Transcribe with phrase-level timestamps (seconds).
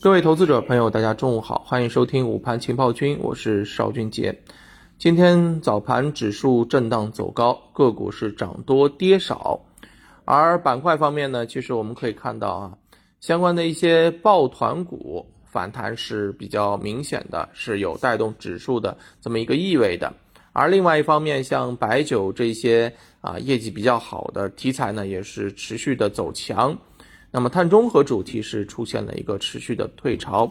[0.00, 4.42] 各位投资者朋友，大家中午好，欢迎收听午盘情报君，我是邵俊杰。
[4.96, 9.60] 今天早盘指数震荡走高，个股是涨多跌少，
[10.24, 12.72] 而板块方面呢，其实我们可以看到啊，
[13.18, 20.14] 相关的一些抱团股反弹是比较明显的，是有带动指数的这么一个意味的。
[20.52, 26.78] 而另外一方面，像白酒这些啊业绩比较好的题材呢，也是持续的走强。
[27.30, 30.50] 那么碳中和主题是出现了一个持续的退潮，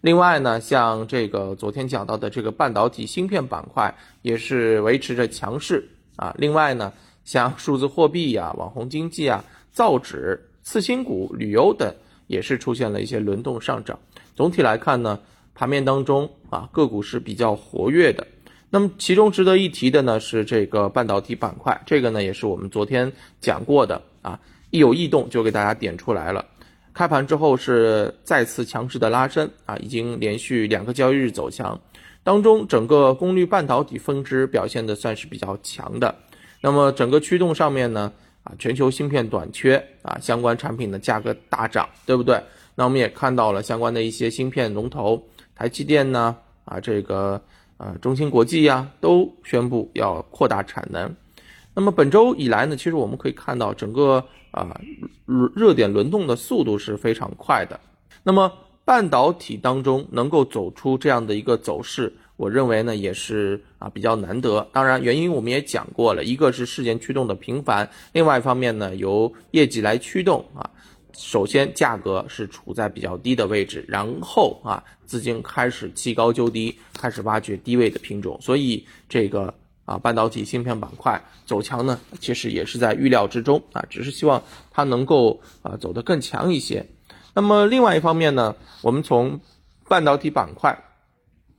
[0.00, 6.34] 另外呢，像这个昨天讲到的这个半导体芯片板块也是维持着强势啊。
[6.38, 6.92] 另外呢，
[7.24, 11.94] 像数字货币呀、网红经济啊、造纸、次新股、旅游等
[12.26, 13.98] 也是出现了一些轮动上涨。
[14.34, 15.20] 总体来看呢，
[15.54, 18.26] 盘面当中啊个股是比较活跃的。
[18.70, 24.40] 那么其中值得一提的呢是这个半导体板块，这个呢也是我们昨天讲过的啊。
[24.74, 26.44] 一有异动就给大家点出来了，
[26.92, 31.80] 开盘之后是再次强势的拉升啊，已经连续两个交易日走强，
[32.24, 36.12] 当中整个功率半导体分支表现的算是比较强的。
[36.60, 42.42] 那么整个驱动上面呢，啊，全球芯片短缺啊，相关产品的价格大涨，对不对？
[42.74, 45.22] 那我们也看到了相关的一些芯片龙头，
[45.54, 47.40] 台积电呢，啊，这个
[47.76, 51.14] 呃中芯国际呀，都宣布要扩大产能。
[51.76, 54.80] 那么本周以来呢，其实我们可以看到整个啊
[55.54, 57.78] 热点轮动的速度是非常快的。
[58.22, 58.50] 那么
[58.84, 64.66] 半导体当中能够走出这样的一个走势，我认为呢也是啊比较难得。
[64.72, 70.70] 当然原因我们也讲过了，一个是事件驱动的频繁，另外一方面呢由业绩来驱动啊。
[71.12, 79.52] 首先价格是处在比较低的位置，然后啊资金开始弃高就低，开始挖掘低位的品种，所以这个。
[79.84, 86.86] 啊，半导体芯片板块走强呢，其实也是在预料之中啊，只是希望它能够啊走得更强一些。
[87.34, 89.38] 那么另外一方面呢，我们从
[89.86, 90.74] 半导体板块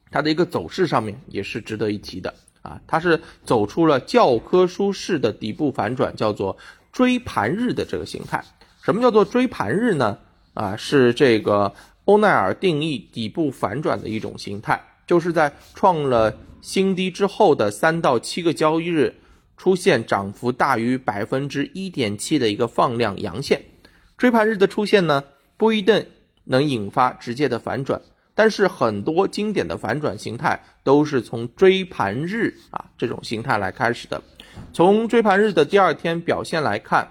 [0.09, 6.57] 它的一个走势上面也是值得一提的啊，它是走出了教科书式的底部反转，叫做
[6.91, 8.43] 追盘日的这个形态。
[8.81, 10.17] 什么叫做追盘日呢？
[10.55, 11.71] 啊，是这个
[12.05, 16.35] 欧奈尔定义底部反转的一种形态，就是在创了。
[16.65, 19.13] 新低之后的三到七个交易日，
[19.55, 23.61] 出现涨幅大于百分之一点七的一个放量阳线，
[24.17, 25.23] 追盘日的出现呢，
[25.57, 26.07] 不一定
[26.45, 28.01] 能引发直接的反转，
[28.33, 34.19] 但是很多经典的反转形态都是从追盘日啊这种形态来开始的。
[34.73, 37.07] 从追盘日的第二天表现来看，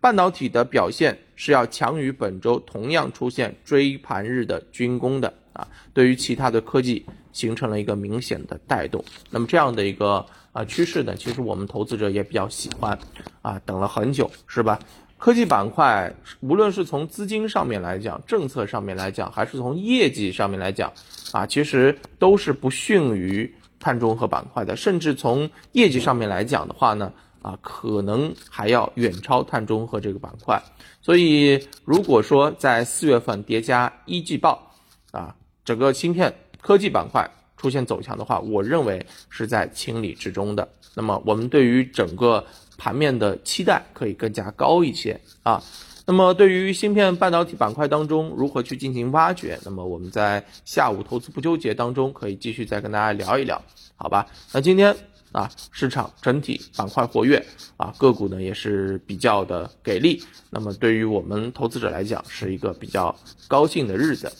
[0.00, 5.32] 半导体的表现是要强于本周同样出现追盘日的军工的。
[5.58, 9.04] 啊，对于其他的科技形成了一个明显的带动。
[9.28, 12.96] 那么这样的一个啊趋势呢，其实我们投资者也比较喜欢。
[13.42, 14.78] 啊，等了很久，是吧？
[15.16, 20.92] 科技板块无论是从资金上面来讲，政策上面来讲，还是从业绩上面来讲，
[21.32, 24.76] 啊，其实都是不逊于碳中和板块的。
[24.76, 30.62] 甚至从业绩上面来讲的话呢，啊，可能还要远超碳中和这个板块。
[31.00, 34.70] 所以，如果说在四月份叠加一季报，
[35.10, 35.34] 啊。
[35.68, 40.66] 整个芯片科技板块出现走强的话，我认为是在情理之中的。
[40.94, 42.42] 那么我们对于整个
[42.78, 45.62] 盘面的期待可以更加高一些啊。
[46.06, 53.62] 那么对于芯片半导体板块当中如何去进行挖掘，那么我们在下午投资不纠结当中可以继续再跟大家聊一聊，
[53.96, 54.26] 好吧？
[54.52, 54.96] 那今天
[55.32, 57.44] 啊，市场整体板块活跃
[57.76, 60.24] 啊，个股呢也是比较的给力。
[60.48, 63.14] 那么对于我们投资者来讲，是一个比较
[63.46, 64.32] 高兴的日子。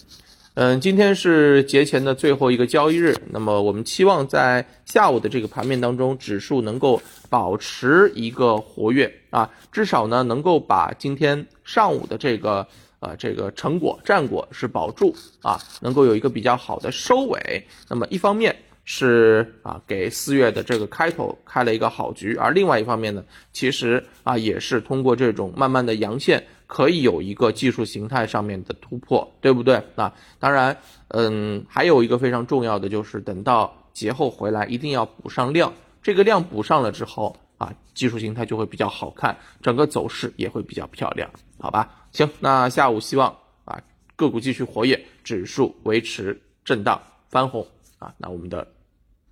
[0.61, 12.67] 嗯，今天是节前的最后一个交易日，那么我们期望在下午的这个盘面当中，指数能够保持一个活跃啊，至少呢能够把今天上午的这个
[12.99, 17.65] 呃这个成果战果是保住啊，能够有一个比较好的收尾。
[17.89, 18.57] 那么一方面
[18.91, 23.23] 是啊给四月的这个开头开了一个好局，而另外一方面呢，
[23.53, 26.43] 其实啊也是通过这种慢慢的阳线。
[26.67, 29.83] 可以有一个技术形态上面的突破，对不对？
[29.95, 30.77] 那当然，
[31.09, 35.73] 嗯，还有一个非常重要的就是，等到节后回来，一定要补上量。
[36.03, 42.07] 这个量补上了之后啊，技术形态就会比较好看，整个走势也会比较漂亮，好吧？
[42.13, 43.35] 行，那下午希望
[43.65, 43.81] 啊
[44.15, 47.01] 个股继续活跃，指数维持震荡
[47.31, 47.67] 翻红
[47.99, 48.69] 啊，那我们的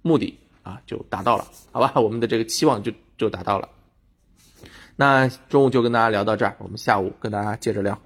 [0.06, 1.93] 目的啊就达到了，好吧？
[2.00, 3.69] 我们的这个期望就就达到了。
[4.94, 7.99] 那中午就跟大家聊到这儿，我们下午跟大家接着聊。